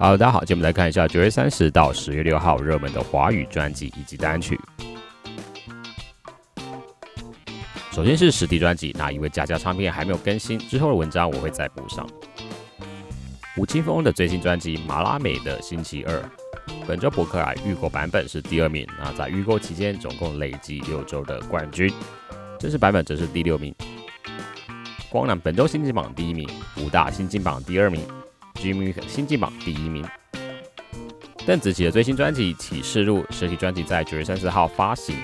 [0.00, 4.56] 好，大家好，今天我们来看一下九月三十到十月六号热门的华语专辑以及单曲。
[7.90, 12.08] 首先是实体专辑，那因为佳佳唱片还没有更新，之后的文章我会再补上。
[13.56, 16.14] 吴青峰的最新专辑《马拉美的星期二》，
[16.86, 21.92] 本周博客来预购版本是第二名，那在预购期间总共累计六周的冠军，
[22.60, 23.74] 正式版本则是第六名。
[25.10, 28.00] 光南本周新进榜第一名，武大新进榜第二名。
[28.58, 30.04] G M 新进榜第一名，
[31.46, 35.14] 邓紫棋的最新专辑《启示录》实体专辑在九月三十号发行。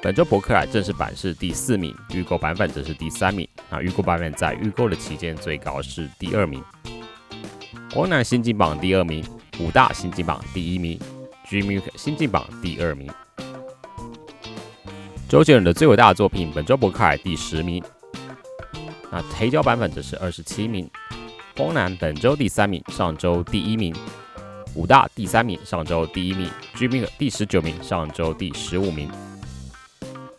[0.00, 3.46] 本周博客来正式版是第四名，预购版本则是第三名。
[3.68, 6.62] 那预购版本在预购的期间最高是第二名。
[7.92, 9.24] 光南新进榜第二名，
[9.58, 10.96] 武大新进榜第一名
[11.48, 13.10] ，G M 新进榜第二名。
[15.28, 17.82] 周杰伦的最伟大的作品本周博客来第十名，
[19.10, 20.88] 那黑胶版本则是二十七名。
[21.54, 23.94] 光南本周第三名，上周第一名；
[24.74, 29.06] 武大第三名，上周第一名；居民第十九名，上周第十五名；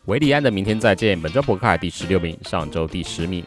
[0.05, 3.43] 维里安的明天再见，本周博客第十六名，上周第十名；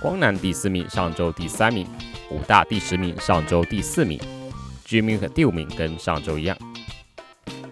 [0.00, 1.84] 光南第四名，上周第三名；
[2.30, 4.16] 武大第十名，上周第四名；
[4.84, 6.56] 居民第五名，跟上周一样。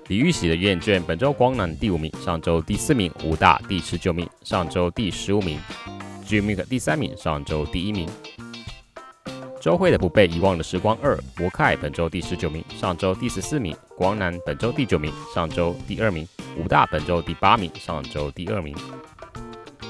[0.08, 5.56] 李玉玺的厌倦，本周光南第五名，上周第四名；武大第十九名，上周第十五名；
[6.26, 8.08] 居民第三名，上周第一名。
[9.60, 16.24] 周慧的不被遗忘的时光二，博凯本周第十九名，上周第十四名；光南本周第九名，上周第二名；
[16.56, 18.74] 武大本周第八名，上周第二名。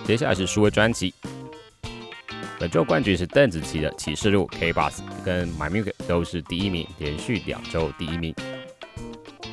[0.05, 1.12] 接下来是数位专辑，
[2.58, 8.34] 本周冠军是邓紫棋的《启示录》，K Bus 跟 My Music 都是第一名，连续两周第一名。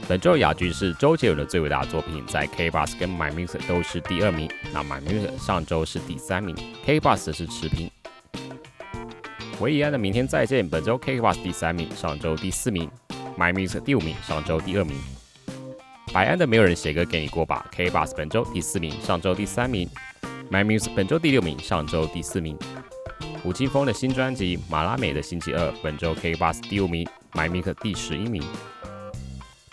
[0.07, 6.55] 本周亚军是周杰伦的最伟大作品，在 K Bus 跟 My Music 都是第二名，那 My Music 上周是第三名
[6.85, 7.91] ，K Bus 是持平。
[9.61, 12.89] 维里安的明天再见，本周 KKBOX 第三名，上周第四名
[13.37, 14.97] ；My Music 第五名，上周第二名。
[16.11, 19.89] 白安的没有人写歌给你过吧，K boss 本周第四名，上周第三名
[20.51, 22.57] ；My Music 本周第六名，上周第四名。
[23.45, 28.43] 吴青峰的新专辑《马拉美的星期二》，本周 K boss 第五名，My Music 第十一名。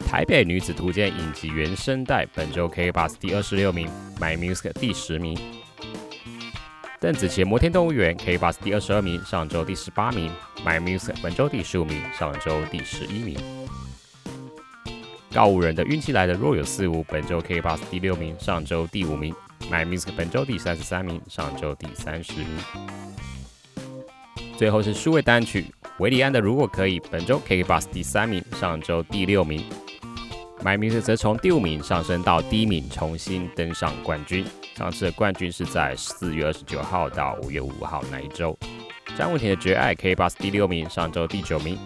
[0.06, 3.88] 台北女子图鉴影集原声带，本周 K boss 第二十六名
[4.20, 5.36] ，My Music 第十名。
[7.02, 10.30] 邓紫棋《摩天动物园》K Bus 第二十二名，上周第十八名
[10.64, 13.36] ；My Music 本周第十五名，上周第十一名。
[15.32, 19.34] 告五人的运气来的若有似无，本周 K Bus 第六名，上周第五名
[19.68, 22.46] ；My Music 本周第三十三名，上周第三十名。
[24.56, 25.66] 最后是数位单曲，
[25.98, 29.64] 维里安的如果可以，本周 K Bus 第三名，上周第六名
[30.64, 34.44] ；My Music 则从第五名上升到第一名，重新登上冠军。
[34.76, 38.56] 上次的冠军是在四月二十九号到五月五号那一周。
[39.16, 41.78] 张文婷的《绝爱》K Bus 第六名，上周第九名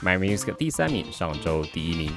[0.00, 2.16] ；My Music 第三名，上周第一名。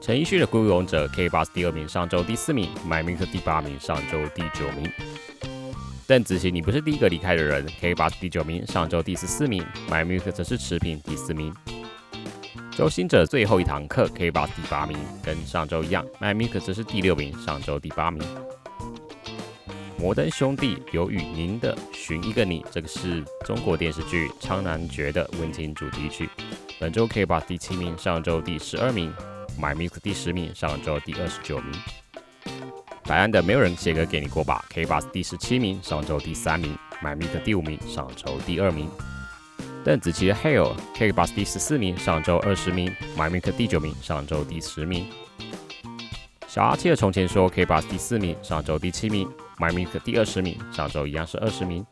[0.00, 4.90] 陈奕迅的《孤勇者》K Bus 第二名，上周第四名；My Music 第八名，上周第九名。
[6.06, 11.52] 邓紫棋，你不是第一个离开的人，K Bus 第九名，上周第十四名；My Music 则是持平第四名。
[12.76, 18.22] 周星哲最后一堂课 K 把第八名，跟上周一样；My Music 则是第六名，上周第八名。
[19.98, 26.28] 摩登兄弟有与您的寻一个你，这个是中国电视剧《苍兰诀》的温情主题曲。
[26.78, 29.10] 本周 K 把第七名，上周第十二名
[29.58, 31.72] ；My m i c 第十名，上周第二十九名。
[33.04, 38.90] 白安的没有人写歌给你过吧？K 把第十七名，上周第三名；My m i c 第五名，上周第二名。
[39.86, 45.06] 邓紫棋的 Hail k b o s 第十四名，上周二十名；My Music 第九名，上周第十名。
[46.48, 49.30] 小阿七的从前说 k b o s 第四名，上周第七名。
[49.58, 51.86] My Music 第二十名，上周一样是二十名。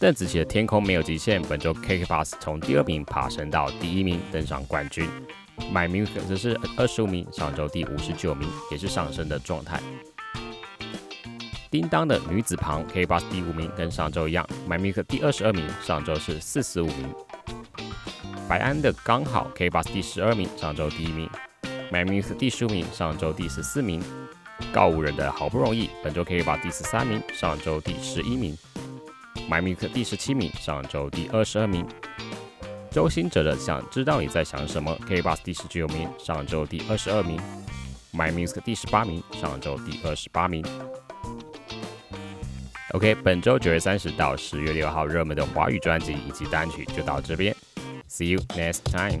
[0.00, 5.08] 邓紫棋的《天空没有极限》，本周 KK Bus 从第二名爬升到第一名，登上冠军。
[5.72, 9.80] My Music 则是二十五名，上周第五十九名，也是上升的状态。
[11.70, 14.46] 叮当的女子旁，K Bus 第五名，跟上周一样。
[14.68, 17.12] My Music 第二十二名，上周是四十五名。
[18.48, 21.28] 白安的刚好 K Bus 第十二名，上周第一名。
[21.90, 24.02] My Music 第十五名，上周第十四名。
[24.72, 28.56] 告五人的好不容易，本周可以把第十三名，上周第十一名
[29.50, 31.86] ；My Music 第十七名，上周第二十二名。
[32.90, 37.38] 周星哲的想知道你在想什么，可以把第十九名，上周第二十二名
[38.14, 40.64] ；My Music 第十八名，上周第二十八名。
[42.92, 47.54] OK，本周九月三十到十月六号热门的华语专辑以及单曲就到这边
[48.08, 49.18] ，See you next time。